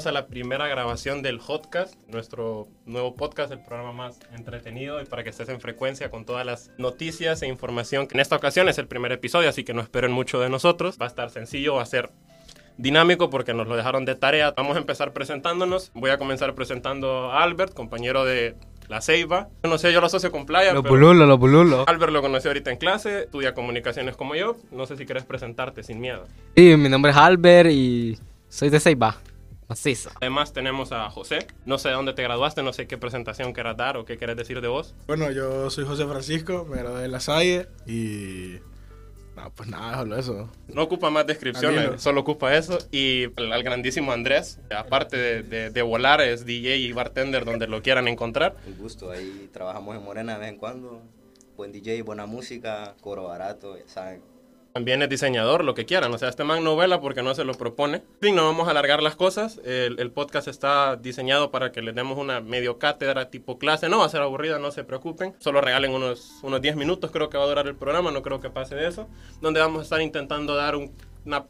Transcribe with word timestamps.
Bienvenidos 0.00 0.18
a 0.18 0.22
la 0.22 0.28
primera 0.28 0.66
grabación 0.66 1.20
del 1.20 1.38
Hotcast, 1.40 1.94
nuestro 2.08 2.68
nuevo 2.86 3.16
podcast, 3.16 3.52
el 3.52 3.58
programa 3.62 3.92
más 3.92 4.18
entretenido 4.34 5.02
y 5.02 5.04
para 5.04 5.24
que 5.24 5.28
estés 5.28 5.50
en 5.50 5.60
frecuencia 5.60 6.10
con 6.10 6.24
todas 6.24 6.46
las 6.46 6.70
noticias 6.78 7.42
e 7.42 7.48
información. 7.48 8.08
En 8.10 8.18
esta 8.18 8.34
ocasión 8.34 8.70
es 8.70 8.78
el 8.78 8.86
primer 8.86 9.12
episodio, 9.12 9.50
así 9.50 9.62
que 9.62 9.74
no 9.74 9.82
esperen 9.82 10.10
mucho 10.10 10.40
de 10.40 10.48
nosotros. 10.48 10.96
Va 10.98 11.04
a 11.04 11.08
estar 11.08 11.28
sencillo, 11.28 11.74
va 11.74 11.82
a 11.82 11.86
ser 11.86 12.08
dinámico 12.78 13.28
porque 13.28 13.52
nos 13.52 13.68
lo 13.68 13.76
dejaron 13.76 14.06
de 14.06 14.14
tarea. 14.14 14.54
Vamos 14.56 14.76
a 14.76 14.80
empezar 14.80 15.12
presentándonos. 15.12 15.90
Voy 15.92 16.08
a 16.08 16.16
comenzar 16.16 16.54
presentando 16.54 17.30
a 17.30 17.42
Albert, 17.42 17.74
compañero 17.74 18.24
de 18.24 18.54
la 18.88 19.02
Ceiba. 19.02 19.48
No 19.64 19.76
sé, 19.76 19.92
yo 19.92 20.00
lo 20.00 20.06
asocio 20.06 20.32
con 20.32 20.46
Playa. 20.46 20.72
Lo 20.72 20.82
pero 20.82 20.94
pululo, 20.94 21.26
lo 21.26 21.38
pululo. 21.38 21.84
Albert 21.86 22.12
lo 22.12 22.22
conoció 22.22 22.48
ahorita 22.48 22.70
en 22.70 22.78
clase, 22.78 23.24
estudia 23.24 23.52
comunicaciones 23.52 24.16
como 24.16 24.34
yo. 24.34 24.56
No 24.70 24.86
sé 24.86 24.96
si 24.96 25.04
quieres 25.04 25.26
presentarte 25.26 25.82
sin 25.82 26.00
miedo. 26.00 26.24
Sí, 26.56 26.74
mi 26.78 26.88
nombre 26.88 27.10
es 27.10 27.18
Albert 27.18 27.70
y 27.70 28.18
soy 28.48 28.70
de 28.70 28.80
Ceiba, 28.80 29.18
macizo. 29.70 30.10
Además 30.20 30.52
tenemos 30.52 30.92
a 30.92 31.08
José. 31.10 31.46
No 31.64 31.78
sé 31.78 31.88
de 31.88 31.94
dónde 31.94 32.12
te 32.12 32.22
graduaste, 32.22 32.62
no 32.62 32.72
sé 32.72 32.86
qué 32.86 32.98
presentación 32.98 33.52
quieras 33.52 33.76
dar 33.76 33.96
o 33.96 34.04
qué 34.04 34.18
quieres 34.18 34.36
decir 34.36 34.60
de 34.60 34.68
vos. 34.68 34.94
Bueno, 35.06 35.30
yo 35.30 35.70
soy 35.70 35.84
José 35.86 36.04
Francisco, 36.06 36.66
me 36.68 36.76
gradué 36.78 37.02
de 37.02 37.08
La 37.08 37.20
Salle 37.20 37.68
y... 37.86 38.56
No, 39.36 39.48
pues 39.54 39.68
nada, 39.70 39.98
solo 39.98 40.16
eso. 40.18 40.50
No 40.68 40.82
ocupa 40.82 41.08
más 41.08 41.24
descripciones, 41.26 42.02
solo 42.02 42.20
ocupa 42.20 42.54
eso. 42.56 42.78
Y 42.90 43.26
al, 43.40 43.52
al 43.52 43.62
grandísimo 43.62 44.12
Andrés, 44.12 44.58
aparte 44.76 45.16
de, 45.16 45.42
de- 45.44 45.70
de 45.70 45.82
volar, 45.82 46.20
es 46.20 46.44
DJ 46.44 46.76
y 46.78 46.92
bartender 46.92 47.44
donde 47.44 47.66
lo 47.68 47.80
quieran 47.80 48.08
encontrar. 48.08 48.56
Un 48.66 48.76
gusto, 48.76 49.10
ahí 49.12 49.48
trabajamos 49.52 49.96
en 49.96 50.02
Morena 50.04 50.34
de 50.34 50.40
vez 50.40 50.48
en 50.50 50.56
cuando. 50.58 51.00
Buen 51.56 51.70
DJ, 51.72 52.02
buena 52.02 52.26
música, 52.26 52.96
coro 53.00 53.24
barato, 53.28 53.78
ya 53.78 53.86
saben. 53.88 54.20
También 54.72 55.02
es 55.02 55.08
diseñador, 55.08 55.64
lo 55.64 55.74
que 55.74 55.84
quieran. 55.84 56.14
O 56.14 56.18
sea, 56.18 56.28
este 56.28 56.44
man 56.44 56.62
novela 56.62 57.00
porque 57.00 57.22
no 57.24 57.34
se 57.34 57.44
lo 57.44 57.54
propone. 57.54 57.96
En 57.98 58.04
fin, 58.20 58.36
no 58.36 58.44
vamos 58.44 58.68
a 58.68 58.70
alargar 58.70 59.02
las 59.02 59.16
cosas. 59.16 59.60
El, 59.64 59.98
el 59.98 60.10
podcast 60.12 60.46
está 60.46 60.94
diseñado 60.96 61.50
para 61.50 61.72
que 61.72 61.82
les 61.82 61.94
demos 61.94 62.16
una 62.18 62.40
medio 62.40 62.78
cátedra 62.78 63.30
tipo 63.30 63.58
clase. 63.58 63.88
No 63.88 63.98
va 63.98 64.04
a 64.06 64.08
ser 64.08 64.20
aburrida, 64.22 64.60
no 64.60 64.70
se 64.70 64.84
preocupen. 64.84 65.34
Solo 65.40 65.60
regalen 65.60 65.90
unos, 65.90 66.38
unos 66.42 66.60
10 66.62 66.76
minutos, 66.76 67.10
creo 67.10 67.28
que 67.30 67.36
va 67.36 67.44
a 67.44 67.48
durar 67.48 67.66
el 67.66 67.74
programa. 67.74 68.12
No 68.12 68.22
creo 68.22 68.40
que 68.40 68.48
pase 68.50 68.76
de 68.76 68.86
eso. 68.86 69.08
Donde 69.40 69.58
vamos 69.58 69.80
a 69.80 69.82
estar 69.82 70.00
intentando 70.00 70.54
dar 70.54 70.76
un- 70.76 70.92
una 71.26 71.46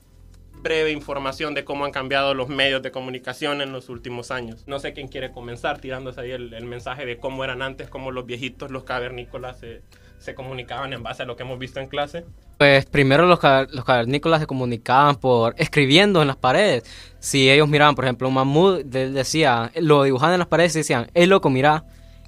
breve 0.62 0.90
información 0.90 1.54
de 1.54 1.64
cómo 1.64 1.84
han 1.84 1.90
cambiado 1.90 2.34
los 2.34 2.48
medios 2.48 2.82
de 2.82 2.90
comunicación 2.90 3.60
en 3.62 3.72
los 3.72 3.88
últimos 3.88 4.30
años. 4.30 4.64
No 4.66 4.78
sé 4.78 4.92
quién 4.92 5.08
quiere 5.08 5.30
comenzar 5.32 5.78
tirándose 5.80 6.20
ahí 6.20 6.30
el, 6.32 6.52
el 6.52 6.64
mensaje 6.64 7.06
de 7.06 7.18
cómo 7.18 7.44
eran 7.44 7.62
antes, 7.62 7.88
cómo 7.88 8.10
los 8.10 8.26
viejitos, 8.26 8.70
los 8.70 8.84
cavernícolas 8.84 9.58
se, 9.60 9.80
se 10.20 10.34
comunicaban 10.36 10.92
en 10.92 11.02
base 11.02 11.24
a 11.24 11.26
lo 11.26 11.34
que 11.34 11.42
hemos 11.42 11.58
visto 11.58 11.80
en 11.80 11.88
clase. 11.88 12.24
Pues 12.58 12.84
primero 12.86 13.26
los, 13.26 13.40
los 13.72 13.84
cavernícolas 13.84 14.40
se 14.40 14.46
comunicaban 14.46 15.16
por 15.16 15.54
escribiendo 15.58 16.20
en 16.22 16.28
las 16.28 16.36
paredes. 16.36 16.84
Si 17.18 17.50
ellos 17.50 17.68
miraban, 17.68 17.94
por 17.96 18.04
ejemplo, 18.04 18.28
un 18.28 18.34
mamut, 18.34 18.82
de- 18.84 19.10
decía, 19.10 19.72
lo 19.76 20.04
dibujaban 20.04 20.34
en 20.34 20.38
las 20.40 20.48
paredes 20.48 20.76
y 20.76 20.80
decían, 20.80 21.10
hey 21.14 21.26
loco, 21.26 21.50
mira, 21.50 21.84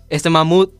este 0.08 0.30
mamut 0.30 0.72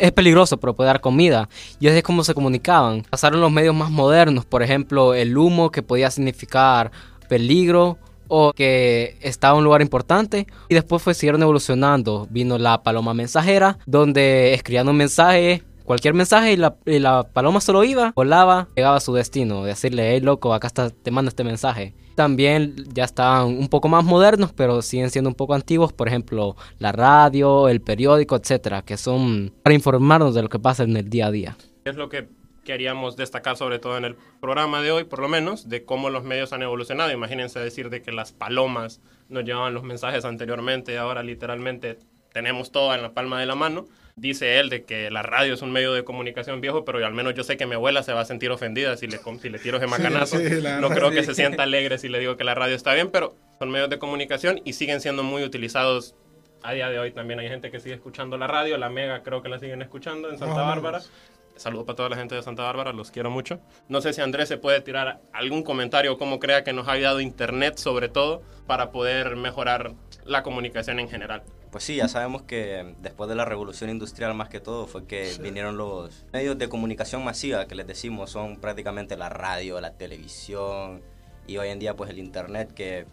es 0.00 0.12
peligroso, 0.12 0.58
pero 0.58 0.74
puede 0.74 0.86
dar 0.86 1.00
comida. 1.00 1.48
Y 1.80 1.88
así 1.88 1.96
es 1.98 2.02
como 2.04 2.22
se 2.22 2.34
comunicaban. 2.34 3.02
Pasaron 3.10 3.40
los 3.40 3.50
medios 3.50 3.74
más 3.74 3.90
modernos, 3.90 4.44
por 4.44 4.62
ejemplo, 4.62 5.14
el 5.14 5.36
humo 5.36 5.70
que 5.72 5.82
podía 5.82 6.10
significar 6.10 6.92
peligro 7.28 7.98
o 8.28 8.52
que 8.52 9.16
estaba 9.20 9.54
en 9.54 9.58
un 9.58 9.64
lugar 9.64 9.82
importante 9.82 10.46
y 10.68 10.74
después 10.74 11.02
siguieron 11.16 11.42
evolucionando. 11.42 12.28
Vino 12.30 12.56
la 12.56 12.82
paloma 12.84 13.14
mensajera 13.14 13.78
donde 13.84 14.54
escribían 14.54 14.88
un 14.88 14.96
mensaje, 14.96 15.62
cualquier 15.84 16.14
mensaje 16.14 16.52
y 16.52 16.98
la, 16.98 17.22
paloma 17.32 17.60
solo 17.60 17.84
iba, 17.84 18.12
volaba, 18.14 18.68
llegaba 18.76 18.96
a 18.96 19.00
su 19.00 19.14
destino, 19.14 19.64
decirle, 19.64 20.12
hey 20.12 20.20
loco, 20.20 20.54
acá 20.54 20.66
está, 20.66 20.90
te 20.90 21.10
mando 21.10 21.28
este 21.28 21.44
mensaje. 21.44 21.94
También 22.14 22.74
ya 22.92 23.04
estaban 23.04 23.46
un 23.46 23.68
poco 23.68 23.88
más 23.88 24.04
modernos, 24.04 24.52
pero 24.52 24.82
siguen 24.82 25.10
siendo 25.10 25.30
un 25.30 25.34
poco 25.34 25.54
antiguos, 25.54 25.92
por 25.92 26.08
ejemplo, 26.08 26.56
la 26.78 26.92
radio, 26.92 27.68
el 27.68 27.80
periódico, 27.80 28.36
etcétera, 28.36 28.82
que 28.82 28.96
son 28.96 29.52
para 29.62 29.74
informarnos 29.74 30.34
de 30.34 30.42
lo 30.42 30.48
que 30.48 30.58
pasa 30.58 30.82
en 30.82 30.96
el 30.96 31.08
día 31.08 31.26
a 31.26 31.30
día. 31.30 31.56
es 31.84 31.96
lo 31.96 32.08
que 32.08 32.28
queríamos 32.64 33.16
destacar 33.16 33.56
sobre 33.56 33.78
todo 33.78 33.96
en 33.96 34.04
el 34.04 34.16
programa 34.40 34.82
de 34.82 34.92
hoy, 34.92 35.04
por 35.04 35.20
lo 35.20 35.28
menos, 35.28 35.68
de 35.68 35.84
cómo 35.84 36.10
los 36.10 36.24
medios 36.24 36.52
han 36.52 36.62
evolucionado. 36.62 37.10
Imagínense 37.10 37.58
decir 37.58 37.90
de 37.90 38.02
que 38.02 38.12
las 38.12 38.32
palomas 38.32 39.00
nos 39.28 39.44
llevaban 39.44 39.74
los 39.74 39.82
mensajes 39.82 40.24
anteriormente 40.24 40.92
y 40.92 40.96
ahora 40.96 41.22
literalmente 41.22 41.98
tenemos 42.32 42.72
todo 42.72 42.94
en 42.94 43.02
la 43.02 43.14
palma 43.14 43.40
de 43.40 43.46
la 43.46 43.54
mano. 43.54 43.88
Dice 44.14 44.58
él 44.58 44.68
de 44.68 44.84
que 44.84 45.10
la 45.10 45.22
radio 45.22 45.54
es 45.54 45.62
un 45.62 45.72
medio 45.72 45.92
de 45.94 46.04
comunicación 46.04 46.60
viejo, 46.60 46.84
pero 46.84 47.04
al 47.04 47.14
menos 47.14 47.34
yo 47.34 47.44
sé 47.44 47.56
que 47.56 47.66
mi 47.66 47.74
abuela 47.74 48.02
se 48.02 48.12
va 48.12 48.20
a 48.20 48.24
sentir 48.24 48.50
ofendida 48.50 48.96
si 48.96 49.06
le, 49.06 49.18
si 49.40 49.48
le 49.48 49.58
tiro 49.58 49.78
ese 49.78 49.86
macanazo. 49.86 50.38
sí, 50.38 50.44
no 50.80 50.90
creo 50.90 51.10
que 51.10 51.22
se 51.22 51.34
sienta 51.34 51.62
alegre 51.62 51.98
si 51.98 52.08
le 52.08 52.18
digo 52.18 52.36
que 52.36 52.44
la 52.44 52.54
radio 52.54 52.76
está 52.76 52.92
bien, 52.94 53.10
pero 53.10 53.34
son 53.58 53.70
medios 53.70 53.88
de 53.88 53.98
comunicación 53.98 54.60
y 54.64 54.74
siguen 54.74 55.00
siendo 55.00 55.22
muy 55.22 55.42
utilizados 55.42 56.14
a 56.62 56.72
día 56.72 56.88
de 56.90 56.98
hoy 56.98 57.10
también 57.10 57.40
hay 57.40 57.48
gente 57.48 57.70
que 57.70 57.80
sigue 57.80 57.94
escuchando 57.94 58.38
la 58.38 58.46
radio, 58.46 58.78
la 58.78 58.88
Mega 58.88 59.22
creo 59.22 59.42
que 59.42 59.48
la 59.48 59.58
siguen 59.58 59.82
escuchando 59.82 60.30
en 60.30 60.38
Santa 60.38 60.62
o 60.62 60.66
Bárbara. 60.66 61.00
Saludos 61.56 61.84
para 61.84 61.96
toda 61.96 62.08
la 62.08 62.16
gente 62.16 62.34
de 62.34 62.42
Santa 62.42 62.62
Bárbara, 62.62 62.92
los 62.92 63.10
quiero 63.10 63.30
mucho. 63.30 63.60
No 63.88 64.00
sé 64.00 64.12
si 64.12 64.20
Andrés 64.20 64.48
se 64.48 64.56
puede 64.56 64.80
tirar 64.80 65.20
algún 65.32 65.62
comentario, 65.62 66.16
cómo 66.18 66.38
crea 66.38 66.64
que 66.64 66.72
nos 66.72 66.88
ha 66.88 66.92
ayudado 66.92 67.20
Internet 67.20 67.78
sobre 67.78 68.08
todo 68.08 68.42
para 68.66 68.90
poder 68.90 69.36
mejorar 69.36 69.92
la 70.24 70.42
comunicación 70.42 70.98
en 70.98 71.08
general. 71.08 71.42
Pues 71.72 71.84
sí, 71.84 71.96
ya 71.96 72.06
sabemos 72.06 72.42
que 72.42 72.94
después 73.00 73.30
de 73.30 73.34
la 73.34 73.46
revolución 73.46 73.88
industrial 73.88 74.34
más 74.34 74.50
que 74.50 74.60
todo 74.60 74.86
fue 74.86 75.06
que 75.06 75.32
vinieron 75.40 75.78
los 75.78 76.26
medios 76.30 76.58
de 76.58 76.68
comunicación 76.68 77.24
masiva 77.24 77.66
que 77.66 77.74
les 77.74 77.86
decimos 77.86 78.30
son 78.30 78.58
prácticamente 78.58 79.16
la 79.16 79.30
radio, 79.30 79.80
la 79.80 79.94
televisión 79.94 81.00
y 81.46 81.56
hoy 81.56 81.68
en 81.68 81.78
día 81.78 81.96
pues 81.96 82.10
el 82.10 82.18
internet 82.18 82.74
que 82.74 83.06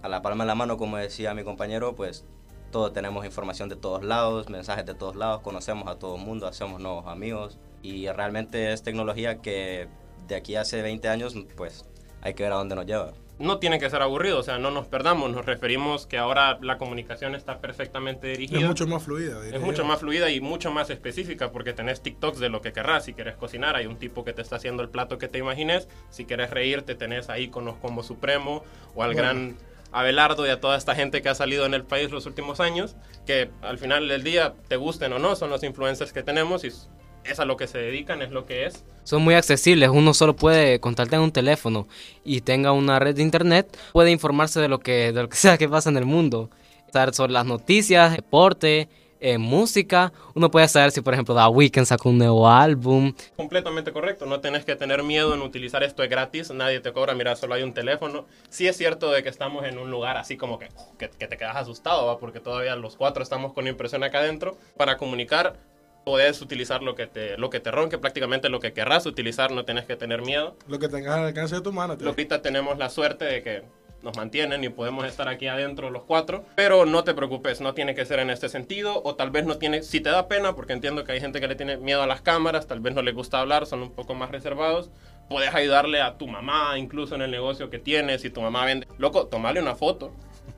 a 0.00 0.08
la 0.08 0.22
palma 0.22 0.44
de 0.44 0.46
la 0.48 0.54
mano 0.54 0.76
como 0.76 0.96
decía 0.96 1.34
mi 1.34 1.42
compañero 1.42 1.96
pues 1.96 2.24
todos 2.70 2.92
tenemos 2.92 3.26
información 3.26 3.68
de 3.68 3.74
todos 3.74 4.04
lados, 4.04 4.48
mensajes 4.48 4.86
de 4.86 4.94
todos 4.94 5.16
lados, 5.16 5.42
conocemos 5.42 5.88
a 5.88 5.98
todo 5.98 6.14
el 6.14 6.22
mundo, 6.22 6.46
hacemos 6.46 6.80
nuevos 6.80 7.08
amigos 7.08 7.58
y 7.82 8.06
realmente 8.06 8.72
es 8.72 8.84
tecnología 8.84 9.42
que 9.42 9.88
de 10.28 10.36
aquí 10.36 10.54
a 10.54 10.60
hace 10.60 10.82
20 10.82 11.08
años 11.08 11.34
pues 11.56 11.84
hay 12.22 12.34
que 12.34 12.44
ver 12.44 12.52
a 12.52 12.56
dónde 12.56 12.76
nos 12.76 12.86
lleva. 12.86 13.12
No 13.38 13.58
tiene 13.58 13.80
que 13.80 13.90
ser 13.90 14.00
aburrido, 14.00 14.38
o 14.38 14.42
sea, 14.42 14.58
no 14.58 14.70
nos 14.70 14.86
perdamos, 14.86 15.30
nos 15.30 15.44
referimos 15.44 16.06
que 16.06 16.18
ahora 16.18 16.58
la 16.62 16.78
comunicación 16.78 17.34
está 17.34 17.60
perfectamente 17.60 18.28
dirigida. 18.28 18.60
Es 18.60 18.66
mucho 18.66 18.86
más 18.86 19.02
fluida. 19.02 19.42
diría 19.42 19.58
Es 19.58 19.64
mucho 19.64 19.84
más 19.84 20.00
fluida 20.00 20.30
y 20.30 20.40
mucho 20.40 20.70
más 20.70 20.90
específica 20.90 21.50
porque 21.50 21.72
tenés 21.72 22.00
TikToks 22.00 22.38
de 22.38 22.48
lo 22.48 22.60
que 22.60 22.72
querrás. 22.72 23.06
Si 23.06 23.14
querés 23.14 23.36
cocinar, 23.36 23.74
hay 23.74 23.86
un 23.86 23.96
tipo 23.96 24.24
que 24.24 24.32
te 24.32 24.42
está 24.42 24.56
haciendo 24.56 24.82
el 24.82 24.88
plato 24.88 25.18
que 25.18 25.26
te 25.28 25.38
imagines. 25.38 25.88
Si 26.10 26.24
querés 26.26 26.50
reírte, 26.50 26.94
tenés 26.94 27.28
ahí 27.28 27.48
con 27.48 27.64
los 27.64 27.76
Combo 27.76 28.02
Supremo 28.04 28.62
o 28.94 29.02
al 29.02 29.14
Bueno. 29.14 29.28
gran 29.28 29.56
Abelardo 29.94 30.44
y 30.44 30.50
a 30.50 30.60
toda 30.60 30.76
esta 30.76 30.96
gente 30.96 31.22
que 31.22 31.28
ha 31.28 31.36
salido 31.36 31.66
en 31.66 31.72
el 31.72 31.84
país 31.84 32.10
los 32.10 32.26
últimos 32.26 32.58
años. 32.58 32.96
Que 33.26 33.50
al 33.62 33.78
final 33.78 34.08
del 34.08 34.24
día, 34.24 34.54
te 34.68 34.76
gusten 34.76 35.12
o 35.12 35.20
no, 35.20 35.36
son 35.36 35.50
los 35.50 35.62
influencers 35.62 36.12
que 36.12 36.24
tenemos 36.24 36.64
y 36.64 36.72
es 37.24 37.40
a 37.40 37.44
lo 37.44 37.56
que 37.56 37.66
se 37.66 37.78
dedican, 37.78 38.22
es 38.22 38.30
lo 38.30 38.46
que 38.46 38.66
es. 38.66 38.84
Son 39.04 39.22
muy 39.22 39.34
accesibles, 39.34 39.90
uno 39.90 40.14
solo 40.14 40.34
puede 40.36 40.80
contactar 40.80 41.18
en 41.18 41.24
un 41.24 41.32
teléfono 41.32 41.86
y 42.24 42.40
tenga 42.40 42.72
una 42.72 42.98
red 42.98 43.14
de 43.16 43.22
internet, 43.22 43.76
puede 43.92 44.10
informarse 44.10 44.60
de 44.60 44.68
lo 44.68 44.80
que, 44.80 45.12
de 45.12 45.22
lo 45.22 45.28
que 45.28 45.36
sea 45.44 45.58
que 45.58 45.68
pasa 45.68 45.90
en 45.90 45.96
el 45.96 46.06
mundo. 46.06 46.50
Saber 46.92 47.14
sobre 47.14 47.32
las 47.32 47.44
noticias, 47.44 48.14
deporte, 48.14 48.88
eh, 49.26 49.38
música. 49.38 50.12
Uno 50.34 50.50
puede 50.50 50.68
saber 50.68 50.90
si, 50.90 51.00
por 51.00 51.14
ejemplo, 51.14 51.34
The 51.34 51.46
Weeknd 51.46 51.86
sacó 51.86 52.10
un 52.10 52.18
nuevo 52.18 52.46
álbum. 52.46 53.14
Completamente 53.36 53.90
correcto, 53.90 54.26
no 54.26 54.40
tenés 54.40 54.66
que 54.66 54.76
tener 54.76 55.02
miedo 55.02 55.34
en 55.34 55.40
utilizar 55.40 55.82
esto 55.82 56.02
es 56.02 56.10
gratis, 56.10 56.50
nadie 56.50 56.80
te 56.80 56.92
cobra, 56.92 57.14
mira, 57.14 57.34
solo 57.34 57.54
hay 57.54 57.62
un 57.62 57.72
teléfono. 57.72 58.26
Sí 58.50 58.68
es 58.68 58.76
cierto 58.76 59.10
de 59.10 59.22
que 59.22 59.30
estamos 59.30 59.64
en 59.64 59.78
un 59.78 59.90
lugar 59.90 60.18
así 60.18 60.36
como 60.36 60.58
que, 60.58 60.68
que, 60.98 61.08
que 61.08 61.26
te 61.26 61.38
quedas 61.38 61.56
asustado, 61.56 62.04
¿va? 62.06 62.18
porque 62.18 62.38
todavía 62.38 62.76
los 62.76 62.96
cuatro 62.96 63.22
estamos 63.22 63.54
con 63.54 63.66
impresión 63.66 64.04
acá 64.04 64.18
adentro. 64.18 64.58
Para 64.76 64.98
comunicar 64.98 65.56
puedes 66.04 66.40
utilizar 66.42 66.82
lo 66.82 66.94
que 66.94 67.06
te, 67.06 67.36
lo 67.38 67.50
que 67.50 67.60
te 67.60 67.70
ronque, 67.70 67.98
prácticamente 67.98 68.48
lo 68.48 68.60
que 68.60 68.72
querrás 68.72 69.06
utilizar, 69.06 69.50
no 69.50 69.64
tenés 69.64 69.84
que 69.86 69.96
tener 69.96 70.22
miedo. 70.22 70.56
Lo 70.68 70.78
que 70.78 70.88
tengas 70.88 71.16
al 71.16 71.24
alcance 71.24 71.56
de 71.56 71.60
tu 71.62 71.72
mano. 71.72 71.96
tío. 71.96 72.08
Ahorita 72.08 72.42
tenemos 72.42 72.78
la 72.78 72.90
suerte 72.90 73.24
de 73.24 73.42
que 73.42 73.62
nos 74.02 74.16
mantienen 74.16 74.62
y 74.62 74.68
podemos 74.68 75.06
estar 75.06 75.28
aquí 75.28 75.46
adentro 75.46 75.90
los 75.90 76.04
cuatro. 76.04 76.44
Pero 76.54 76.84
no 76.84 77.04
te 77.04 77.14
preocupes, 77.14 77.60
no 77.60 77.72
tiene 77.72 77.94
que 77.94 78.04
ser 78.04 78.18
en 78.18 78.30
este 78.30 78.48
sentido. 78.48 79.00
O 79.02 79.16
tal 79.16 79.30
vez 79.30 79.46
no 79.46 79.56
tiene, 79.56 79.82
si 79.82 80.00
te 80.00 80.10
da 80.10 80.28
pena, 80.28 80.54
porque 80.54 80.74
entiendo 80.74 81.04
que 81.04 81.12
hay 81.12 81.20
gente 81.20 81.40
que 81.40 81.48
le 81.48 81.56
tiene 81.56 81.78
miedo 81.78 82.02
a 82.02 82.06
las 82.06 82.20
cámaras, 82.20 82.66
tal 82.66 82.80
vez 82.80 82.94
no 82.94 83.02
le 83.02 83.12
gusta 83.12 83.40
hablar, 83.40 83.66
son 83.66 83.82
un 83.82 83.92
poco 83.92 84.14
más 84.14 84.30
reservados. 84.30 84.90
Puedes 85.30 85.54
ayudarle 85.54 86.02
a 86.02 86.18
tu 86.18 86.28
mamá, 86.28 86.78
incluso 86.78 87.14
en 87.14 87.22
el 87.22 87.30
negocio 87.30 87.70
que 87.70 87.78
tienes. 87.78 88.20
Si 88.20 88.28
tu 88.28 88.42
mamá 88.42 88.66
vende, 88.66 88.86
loco, 88.98 89.26
tomale 89.26 89.60
una 89.60 89.74
foto 89.74 90.12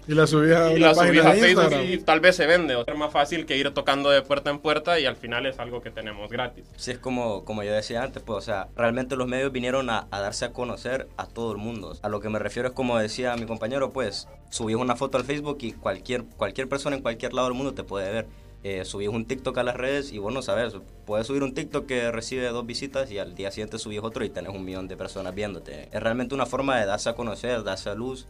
Y 0.09 0.15
la 0.15 0.27
subías 0.27 0.61
a 0.61 0.73
y 0.73 0.79
la 0.79 0.95
subís 0.95 1.21
a 1.25 1.33
Facebook 1.33 1.65
Instagram. 1.65 1.85
y 1.85 1.99
tal 1.99 2.21
vez 2.21 2.37
se 2.37 2.47
vende. 2.47 2.77
O 2.77 2.85
es 2.87 2.97
más 2.97 3.13
fácil 3.13 3.45
que 3.45 3.57
ir 3.57 3.73
tocando 3.73 4.11
de 4.11 4.23
puerta 4.23 4.51
en 4.51 4.61
puerta 4.61 5.01
y 5.01 5.07
al 5.07 5.17
final 5.17 5.47
es 5.47 5.59
algo 5.59 5.83
que 5.83 5.91
tenemos 5.91 6.31
gratis. 6.31 6.65
Sí, 6.77 6.93
es 6.93 6.99
como, 6.99 7.45
como 7.45 7.63
yo 7.63 7.73
decía 7.73 8.03
antes, 8.03 8.23
pues, 8.23 8.39
o 8.39 8.41
sea, 8.41 8.69
realmente 8.77 9.17
los 9.17 9.27
medios 9.27 9.51
vinieron 9.51 9.91
a, 9.91 10.07
a 10.11 10.21
darse 10.21 10.45
a 10.45 10.53
conocer 10.53 11.09
a 11.17 11.27
todo 11.27 11.53
el 11.53 11.59
mundo. 11.59 11.97
A 12.03 12.09
lo 12.09 12.21
que 12.21 12.29
me 12.29 12.39
refiero 12.39 12.69
es 12.69 12.75
como 12.75 12.99
decía 12.99 13.37
mi 13.37 13.47
compañero, 13.47 13.93
pues, 13.93 14.29
subís 14.51 14.77
una 14.77 14.97
foto 14.97 15.19
al 15.19 15.25
Facebook 15.25 15.59
y 15.63 15.73
cualquier, 15.73 16.25
cualquier 16.25 16.69
persona 16.69 16.97
en 16.97 17.03
cualquier 17.03 17.33
lado 17.35 17.49
del 17.49 17.57
mundo 17.57 17.75
te 17.75 17.83
puede 17.83 18.13
ver. 18.13 18.27
Eh, 18.63 18.85
subís 18.85 19.09
un 19.09 19.27
TikTok 19.27 19.57
a 19.59 19.63
las 19.63 19.77
redes 19.77 20.13
y 20.13 20.19
bueno, 20.19 20.43
sabes, 20.43 20.75
puedes 21.05 21.27
subir 21.27 21.45
un 21.45 21.55
TikTok 21.55 21.87
que 21.87 22.11
recibe 22.11 22.49
dos 22.49 22.67
visitas 22.67 23.11
y 23.13 23.19
al 23.19 23.35
día 23.37 23.53
siguiente 23.53 23.79
subís 23.79 24.01
otro 24.03 24.25
y 24.25 24.31
tenés 24.31 24.53
un 24.53 24.65
millón 24.65 24.89
de 24.89 24.97
personas 24.97 25.35
viéndote. 25.35 25.89
Es 25.93 26.03
realmente 26.03 26.35
una 26.35 26.47
forma 26.47 26.79
de 26.81 26.87
darse 26.87 27.09
a 27.09 27.15
conocer, 27.15 27.63
darse 27.63 27.91
a 27.91 27.95
luz 27.95 28.27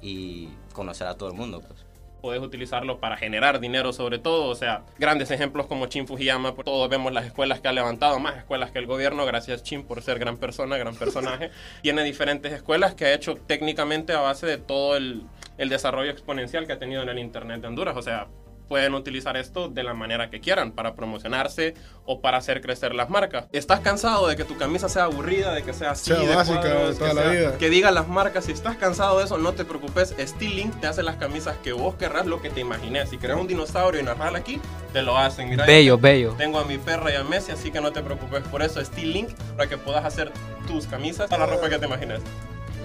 y 0.00 0.48
conocer 0.72 1.06
a 1.06 1.14
todo 1.14 1.28
el 1.28 1.34
mundo. 1.34 1.60
Pues. 1.60 1.84
Puedes 2.20 2.42
utilizarlo 2.42 3.00
para 3.00 3.16
generar 3.16 3.60
dinero 3.60 3.94
sobre 3.94 4.18
todo, 4.18 4.46
o 4.46 4.54
sea, 4.54 4.84
grandes 4.98 5.30
ejemplos 5.30 5.66
como 5.66 5.86
Chin 5.86 6.06
Fujiyama, 6.06 6.54
pues, 6.54 6.66
todos 6.66 6.88
vemos 6.90 7.12
las 7.12 7.24
escuelas 7.24 7.60
que 7.60 7.68
ha 7.68 7.72
levantado, 7.72 8.18
más 8.18 8.36
escuelas 8.36 8.70
que 8.70 8.78
el 8.78 8.86
gobierno, 8.86 9.24
gracias 9.24 9.62
Chin 9.62 9.84
por 9.84 10.02
ser 10.02 10.18
gran 10.18 10.36
persona, 10.36 10.76
gran 10.76 10.94
personaje. 10.94 11.50
Tiene 11.82 12.02
diferentes 12.04 12.52
escuelas 12.52 12.94
que 12.94 13.06
ha 13.06 13.14
hecho 13.14 13.36
técnicamente 13.36 14.12
a 14.12 14.20
base 14.20 14.46
de 14.46 14.58
todo 14.58 14.96
el, 14.96 15.22
el 15.56 15.68
desarrollo 15.70 16.10
exponencial 16.10 16.66
que 16.66 16.74
ha 16.74 16.78
tenido 16.78 17.02
en 17.02 17.08
el 17.08 17.18
Internet 17.18 17.62
de 17.62 17.68
Honduras, 17.68 17.96
o 17.96 18.02
sea, 18.02 18.28
pueden 18.70 18.94
utilizar 18.94 19.36
esto 19.36 19.68
de 19.68 19.82
la 19.82 19.94
manera 19.94 20.30
que 20.30 20.38
quieran, 20.40 20.70
para 20.70 20.94
promocionarse 20.94 21.74
o 22.06 22.20
para 22.20 22.38
hacer 22.38 22.60
crecer 22.60 22.94
las 22.94 23.10
marcas. 23.10 23.46
¿Estás 23.50 23.80
cansado 23.80 24.28
de 24.28 24.36
que 24.36 24.44
tu 24.44 24.56
camisa 24.56 24.88
sea 24.88 25.04
aburrida, 25.04 25.52
de 25.52 25.64
que 25.64 25.72
sea 25.72 25.90
así, 25.90 26.12
Sea 26.12 26.20
de 26.20 26.32
básica 26.36 26.60
cuadros, 26.60 26.90
de 26.90 26.94
toda 26.94 27.08
que, 27.10 27.14
la 27.16 27.22
sea- 27.22 27.30
vida? 27.32 27.58
que 27.58 27.68
digan 27.68 27.94
las 27.96 28.06
marcas? 28.06 28.44
Si 28.44 28.52
estás 28.52 28.76
cansado 28.76 29.18
de 29.18 29.24
eso, 29.24 29.38
no 29.38 29.54
te 29.54 29.64
preocupes. 29.64 30.14
Steel 30.16 30.54
Link 30.54 30.80
te 30.80 30.86
hace 30.86 31.02
las 31.02 31.16
camisas 31.16 31.56
que 31.64 31.72
vos 31.72 31.96
querrás, 31.96 32.26
lo 32.26 32.40
que 32.40 32.48
te 32.50 32.60
imagines. 32.60 33.10
Si 33.10 33.18
querés 33.18 33.36
un 33.38 33.48
dinosaurio 33.48 34.00
y 34.00 34.04
narrar 34.04 34.36
aquí, 34.36 34.60
te 34.92 35.02
lo 35.02 35.18
hacen. 35.18 35.50
Mira, 35.50 35.66
Bello, 35.66 35.98
bello. 35.98 36.34
Tengo 36.38 36.60
a 36.60 36.64
mi 36.64 36.78
perra 36.78 37.10
y 37.12 37.16
a 37.16 37.24
Messi, 37.24 37.50
así 37.50 37.72
que 37.72 37.80
no 37.80 37.90
te 37.90 38.02
preocupes 38.02 38.44
por 38.44 38.62
eso. 38.62 38.82
Steel 38.84 39.12
Link 39.12 39.30
para 39.56 39.68
que 39.68 39.78
puedas 39.78 40.04
hacer 40.04 40.30
tus 40.68 40.86
camisas 40.86 41.28
para 41.28 41.44
la 41.44 41.52
ropa 41.54 41.68
que 41.68 41.78
te 41.80 41.86
imagines. 41.86 42.20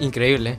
Increíble. 0.00 0.58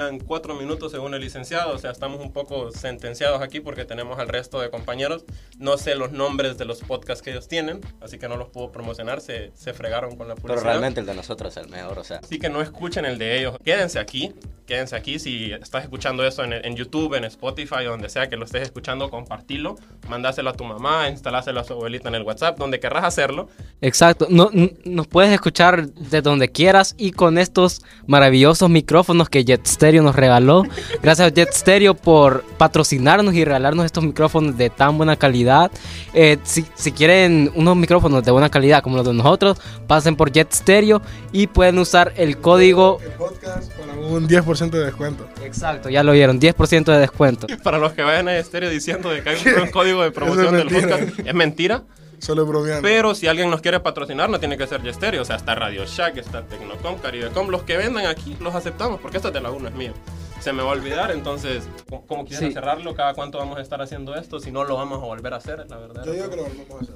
En 0.00 0.20
cuatro 0.20 0.54
minutos 0.54 0.92
según 0.92 1.14
el 1.14 1.20
licenciado, 1.20 1.74
o 1.74 1.78
sea, 1.78 1.90
estamos 1.90 2.20
un 2.20 2.32
poco 2.32 2.70
sentenciados 2.70 3.42
aquí 3.42 3.60
porque 3.60 3.84
tenemos 3.84 4.18
al 4.18 4.28
resto 4.28 4.60
de 4.60 4.70
compañeros. 4.70 5.24
No 5.58 5.76
sé 5.76 5.94
los 5.96 6.12
nombres 6.12 6.56
de 6.56 6.64
los 6.64 6.80
podcasts 6.80 7.22
que 7.22 7.30
ellos 7.30 7.48
tienen, 7.48 7.80
así 8.00 8.18
que 8.18 8.28
no 8.28 8.36
los 8.36 8.48
puedo 8.50 8.70
promocionar, 8.70 9.20
se, 9.20 9.50
se 9.54 9.72
fregaron 9.74 10.16
con 10.16 10.28
la 10.28 10.34
Pero 10.34 10.46
publicidad. 10.46 10.64
realmente 10.70 11.00
el 11.00 11.06
de 11.06 11.14
nosotros 11.14 11.56
es 11.56 11.64
el 11.64 11.68
mejor, 11.70 11.98
o 11.98 12.04
sea. 12.04 12.18
Así 12.18 12.38
que 12.38 12.48
no 12.48 12.62
escuchen 12.62 13.04
el 13.04 13.18
de 13.18 13.38
ellos. 13.38 13.56
Quédense 13.64 13.98
aquí, 13.98 14.32
quédense 14.68 14.94
aquí. 14.94 15.18
Si 15.18 15.50
estás 15.50 15.82
escuchando 15.82 16.24
eso 16.24 16.44
en, 16.44 16.52
en 16.52 16.76
YouTube, 16.76 17.14
en 17.14 17.24
Spotify, 17.24 17.84
donde 17.84 18.10
sea 18.10 18.28
que 18.28 18.36
lo 18.36 18.44
estés 18.44 18.62
escuchando, 18.62 19.10
compartilo. 19.10 19.76
Mandáselo 20.08 20.50
a 20.50 20.52
tu 20.52 20.64
mamá, 20.64 21.08
instaláselo 21.08 21.58
a 21.58 21.64
su 21.64 21.72
abuelita 21.72 22.08
en 22.08 22.14
el 22.14 22.22
WhatsApp, 22.22 22.58
donde 22.58 22.78
querrás 22.78 23.04
hacerlo. 23.04 23.48
Exacto. 23.80 24.26
No, 24.30 24.50
nos 24.84 25.06
puedes 25.06 25.32
escuchar 25.32 25.88
de 25.88 26.20
donde 26.20 26.50
quieras 26.50 26.94
y 26.98 27.12
con 27.12 27.38
estos 27.38 27.80
maravillosos 28.06 28.68
micrófonos 28.68 29.30
que 29.30 29.42
Jet 29.42 29.66
Stereo 29.66 30.02
nos 30.02 30.14
regaló. 30.14 30.64
Gracias 31.02 31.28
a 31.28 31.34
Jet 31.34 31.52
Stereo 31.52 31.94
por 31.94 32.44
patrocinarnos 32.58 33.34
y 33.34 33.44
regalarnos 33.44 33.86
estos 33.86 34.04
micrófonos 34.04 34.58
de 34.58 34.68
tan 34.68 34.98
buena 34.98 35.16
calidad. 35.16 35.70
Eh, 36.12 36.36
si, 36.42 36.66
si 36.74 36.92
quieren 36.92 37.50
unos 37.54 37.74
micrófonos 37.74 38.22
de 38.22 38.30
buena 38.30 38.50
calidad 38.50 38.82
como 38.82 38.96
los 38.96 39.06
de 39.06 39.14
nosotros, 39.14 39.58
pasen 39.86 40.14
por 40.14 40.30
Jet 40.30 40.52
Stereo 40.52 41.00
y 41.32 41.46
pueden 41.46 41.78
usar 41.78 42.12
el 42.16 42.36
código... 42.36 42.98
El 43.02 43.12
podcast 43.12 43.72
para 43.72 43.94
un 43.94 44.28
10% 44.28 44.57
de 44.66 44.84
descuento. 44.84 45.26
Exacto, 45.42 45.88
ya 45.88 46.02
lo 46.02 46.12
vieron, 46.12 46.40
10% 46.40 46.84
de 46.84 46.98
descuento. 46.98 47.46
Para 47.62 47.78
los 47.78 47.92
que 47.92 48.02
vayan 48.02 48.28
a 48.28 48.36
estéreo 48.36 48.68
diciendo 48.70 49.08
de 49.10 49.22
que 49.22 49.30
hay 49.30 49.38
un 49.62 49.70
código 49.70 50.02
de 50.02 50.10
promoción 50.10 50.54
del 50.56 50.68
mentira. 50.70 50.96
podcast, 50.98 51.18
es 51.26 51.34
mentira. 51.34 51.82
Solo 52.18 52.44
bromeando. 52.44 52.82
Pero 52.82 53.14
si 53.14 53.28
alguien 53.28 53.48
nos 53.48 53.60
quiere 53.60 53.78
patrocinar, 53.78 54.28
no 54.28 54.40
tiene 54.40 54.58
que 54.58 54.66
ser 54.66 54.82
Yestereo. 54.82 55.22
O 55.22 55.24
sea, 55.24 55.36
está 55.36 55.54
Radio 55.54 55.84
Shack, 55.86 56.16
está 56.16 56.42
Tecnocom, 56.42 56.98
Caribecom. 56.98 57.48
Los 57.48 57.62
que 57.62 57.76
vendan 57.76 58.06
aquí 58.06 58.36
los 58.40 58.56
aceptamos, 58.56 58.98
porque 59.00 59.18
esta 59.18 59.30
de 59.30 59.40
la 59.40 59.52
1 59.52 59.68
es 59.68 59.74
mío. 59.76 59.92
Se 60.40 60.52
me 60.52 60.62
va 60.64 60.70
a 60.70 60.72
olvidar, 60.72 61.10
entonces, 61.12 61.68
¿cómo- 61.88 62.06
¿cómo 62.08 62.24
quieran 62.24 62.48
Sí. 62.48 62.52
cerrarlo? 62.54 62.94
¿Cada 62.94 63.14
cuánto 63.14 63.38
vamos 63.38 63.58
a 63.58 63.60
estar 63.62 63.80
haciendo 63.82 64.14
esto? 64.16 64.40
Si 64.40 64.50
no, 64.50 64.64
lo 64.64 64.74
vamos 64.76 65.00
a 65.00 65.06
volver 65.06 65.32
a 65.32 65.36
hacer, 65.36 65.64
la 65.68 65.76
verdad. 65.76 66.04
Yo 66.04 66.12
digo 66.12 66.28
que 66.30 66.36
lo 66.36 66.42
volvemos 66.42 66.70
a 66.70 66.82
hacer. 66.82 66.94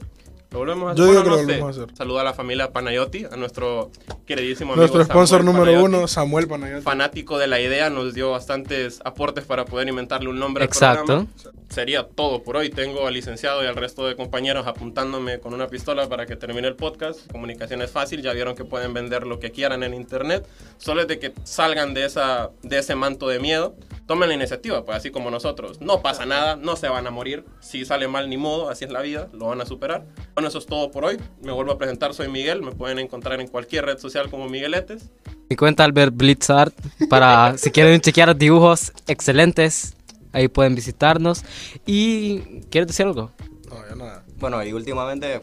Lo 0.52 0.58
volvemos 0.58 0.92
a 0.92 0.94
Yo 0.94 1.04
hacer. 1.04 1.12
digo 1.14 1.22
Bueno, 1.22 1.22
que 1.22 1.28
no 1.30 1.30
lo 1.30 1.36
sé. 1.38 1.44
volvemos 1.46 1.78
a 1.78 1.82
hacer. 1.82 1.96
Saluda 1.96 2.20
a 2.20 2.24
la 2.24 2.34
familia 2.34 2.72
Panayotti, 2.72 3.24
a 3.24 3.36
nuestro 3.36 3.90
queridísimo 4.26 4.72
amigo 4.74 4.82
Nuestro 4.82 5.04
sponsor 5.04 5.38
Samuel 5.40 5.46
número 5.46 5.64
Panayotti. 5.72 5.94
uno, 5.96 6.08
Samuel 6.08 6.48
Panayotti. 6.48 6.82
Fanático 6.82 7.38
de 7.38 7.46
la 7.46 7.60
idea, 7.60 7.88
nos 7.90 8.12
dio 8.14 8.30
bastantes 8.32 9.00
aportes 9.04 9.44
para 9.44 9.64
poder 9.64 9.88
inventarle 9.88 10.28
un 10.28 10.38
nombre 10.38 10.64
al 10.64 10.68
Exacto. 10.68 11.04
programa. 11.06 11.28
Sería 11.70 12.06
todo 12.06 12.42
por 12.42 12.56
hoy. 12.58 12.68
Tengo 12.68 13.06
al 13.06 13.14
licenciado 13.14 13.64
y 13.64 13.66
al 13.66 13.76
resto 13.76 14.06
de 14.06 14.14
compañeros 14.14 14.66
apuntándome 14.66 15.40
con 15.40 15.54
una 15.54 15.68
pistola 15.68 16.06
para 16.08 16.26
que 16.26 16.36
termine 16.36 16.68
el 16.68 16.76
podcast. 16.76 17.30
Comunicación 17.32 17.80
es 17.80 17.90
fácil, 17.90 18.20
ya 18.20 18.34
vieron 18.34 18.54
que 18.54 18.64
pueden 18.66 18.92
vender 18.92 19.26
lo 19.26 19.40
que 19.40 19.52
quieran 19.52 19.82
en 19.82 19.94
internet. 19.94 20.46
Solo 20.76 21.00
es 21.00 21.08
de 21.08 21.18
que 21.18 21.32
salgan 21.44 21.94
de, 21.94 22.04
esa, 22.04 22.50
de 22.62 22.78
ese 22.78 22.94
manto 22.94 23.26
de 23.26 23.38
miedo. 23.40 23.74
Tomen 24.06 24.28
la 24.28 24.34
iniciativa, 24.34 24.84
pues 24.84 24.98
así 24.98 25.10
como 25.10 25.30
nosotros. 25.30 25.80
No 25.80 26.02
pasa 26.02 26.26
nada, 26.26 26.56
no 26.56 26.76
se 26.76 26.88
van 26.88 27.06
a 27.06 27.10
morir. 27.10 27.44
Si 27.60 27.84
sale 27.84 28.08
mal, 28.08 28.28
ni 28.28 28.36
modo, 28.36 28.68
así 28.68 28.84
es 28.84 28.90
la 28.90 29.00
vida, 29.00 29.28
lo 29.32 29.46
van 29.46 29.60
a 29.60 29.66
superar. 29.66 30.06
Bueno, 30.34 30.48
eso 30.48 30.58
es 30.58 30.66
todo 30.66 30.90
por 30.90 31.04
hoy. 31.04 31.18
Me 31.40 31.52
vuelvo 31.52 31.72
a 31.72 31.78
presentar, 31.78 32.12
soy 32.12 32.28
Miguel. 32.28 32.62
Me 32.62 32.72
pueden 32.72 32.98
encontrar 32.98 33.40
en 33.40 33.46
cualquier 33.46 33.86
red 33.86 33.98
social 33.98 34.28
como 34.28 34.48
Migueletes. 34.48 35.10
Mi 35.48 35.56
cuenta 35.56 35.84
Albert 35.84 36.14
Blitzart 36.16 36.74
para 37.08 37.56
si 37.58 37.70
quieren 37.70 38.00
chequear 38.00 38.36
dibujos 38.36 38.92
excelentes, 39.06 39.94
ahí 40.32 40.48
pueden 40.48 40.74
visitarnos. 40.74 41.44
Y 41.86 42.40
¿quieres 42.70 42.88
decir 42.88 43.06
algo? 43.06 43.30
No, 43.70 43.88
ya 43.88 43.94
nada. 43.94 44.24
Bueno, 44.38 44.62
y 44.64 44.72
últimamente, 44.72 45.40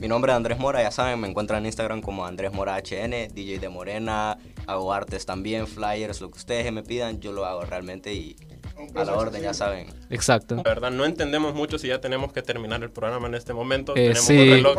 mi 0.00 0.08
nombre 0.08 0.32
es 0.32 0.36
Andrés 0.36 0.58
Mora, 0.58 0.82
ya 0.82 0.90
saben, 0.90 1.20
me 1.20 1.28
encuentran 1.28 1.60
en 1.60 1.66
Instagram 1.66 2.02
como 2.02 2.24
Andrés 2.24 2.52
Mora 2.52 2.76
HN, 2.78 3.34
DJ 3.34 3.58
de 3.58 3.68
Morena, 3.68 4.38
hago 4.66 4.92
artes 4.92 5.26
también, 5.26 5.66
flyers, 5.66 6.20
lo 6.20 6.30
que 6.30 6.38
ustedes 6.38 6.72
me 6.72 6.82
pidan, 6.82 7.20
yo 7.20 7.32
lo 7.32 7.44
hago 7.46 7.62
realmente 7.62 8.12
y 8.12 8.36
a 8.94 9.04
la 9.04 9.16
orden, 9.16 9.42
ya 9.42 9.52
saben. 9.54 9.88
Exacto. 10.08 10.54
La 10.56 10.62
verdad, 10.62 10.92
no 10.92 11.04
entendemos 11.04 11.52
mucho 11.52 11.78
si 11.80 11.88
ya 11.88 12.00
tenemos 12.00 12.32
que 12.32 12.42
terminar 12.42 12.80
el 12.84 12.90
programa 12.90 13.26
en 13.26 13.34
este 13.34 13.52
momento. 13.52 13.92
Eh, 13.96 14.12
tenemos 14.14 14.24
sí. 14.24 14.38
un 14.38 14.50
reloj. 14.50 14.78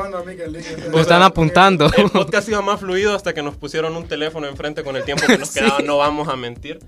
Pues 0.91 1.01
están 1.01 1.21
apuntando. 1.21 1.91
El 1.97 2.09
podcast 2.09 2.47
iba 2.47 2.61
más 2.61 2.79
fluido 2.79 3.13
hasta 3.13 3.33
que 3.33 3.43
nos 3.43 3.57
pusieron 3.57 3.97
un 3.97 4.07
teléfono 4.07 4.47
enfrente 4.47 4.85
con 4.85 4.95
el 4.95 5.03
tiempo 5.03 5.25
que 5.27 5.37
nos 5.37 5.51
quedaba. 5.53 5.79
No 5.79 5.97
vamos 5.97 6.29
a 6.29 6.37
mentir. 6.37 6.79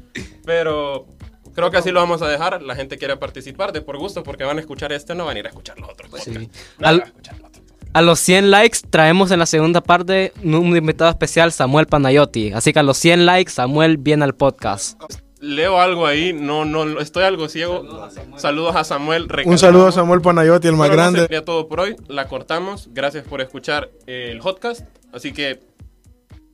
Pero 0.45 1.05
creo 1.53 1.69
que 1.69 1.77
así 1.77 1.91
lo 1.91 1.99
vamos 1.99 2.21
a 2.21 2.29
dejar. 2.29 2.61
La 2.61 2.75
gente 2.75 2.97
quiere 2.97 3.17
participar 3.17 3.73
de 3.73 3.81
por 3.81 3.97
gusto 3.97 4.23
porque 4.23 4.45
van 4.45 4.57
a 4.57 4.61
escuchar 4.61 4.93
este, 4.93 5.13
no 5.13 5.25
van 5.25 5.35
a 5.35 5.39
ir 5.39 5.45
a 5.47 5.49
escuchar 5.49 5.77
los 5.79 5.89
otros 5.89 6.09
podcasts. 6.09 6.31
Sí. 6.33 6.49
Nadie 6.79 6.89
Al- 6.93 6.99
va 6.99 7.03
a 7.03 7.07
escuchar 7.07 7.33
los 7.39 7.41
otros. 7.49 7.50
A 7.93 8.01
los 8.01 8.19
100 8.19 8.51
likes 8.51 8.79
traemos 8.89 9.31
en 9.31 9.39
la 9.39 9.45
segunda 9.45 9.81
parte 9.81 10.31
un 10.43 10.75
invitado 10.75 11.09
especial, 11.09 11.51
Samuel 11.51 11.87
Panayotti. 11.87 12.53
Así 12.53 12.71
que 12.71 12.79
a 12.79 12.83
los 12.83 12.97
100 12.97 13.25
likes, 13.25 13.51
Samuel 13.51 13.97
viene 13.97 14.23
al 14.23 14.33
podcast. 14.33 15.01
Leo 15.41 15.79
algo 15.79 16.05
ahí, 16.05 16.33
no, 16.33 16.65
no, 16.65 16.99
estoy 17.01 17.23
algo 17.23 17.49
ciego. 17.49 18.09
Saludos 18.37 18.75
a 18.75 18.83
Samuel. 18.85 19.27
Un 19.45 19.57
saludo 19.57 19.87
a 19.87 19.91
Samuel 19.91 20.21
Panayotti, 20.21 20.67
el 20.69 20.75
más 20.75 20.87
no 20.89 20.93
grande. 20.95 21.21
sería 21.21 21.43
todo 21.43 21.67
por 21.67 21.81
hoy. 21.81 21.95
La 22.07 22.27
cortamos. 22.27 22.89
Gracias 22.93 23.25
por 23.25 23.41
escuchar 23.41 23.89
el 24.05 24.39
podcast. 24.39 24.81
Así 25.11 25.33
que, 25.33 25.59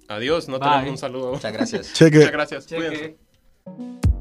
adiós. 0.08 0.48
No 0.48 0.58
Bye. 0.58 0.70
tenemos 0.70 0.89
un 0.91 0.98
saludo. 0.98 1.34
Muchas 1.34 1.53
gracias. 1.53 1.94
Cheque. 1.94 2.17
Muchas 2.17 2.32
gracias. 2.32 2.67
Cuídense. 2.67 4.16